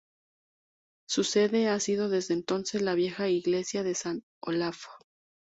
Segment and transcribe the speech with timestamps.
[1.07, 4.85] Su sede ha sido desde entonces la vieja iglesia de San Olaf.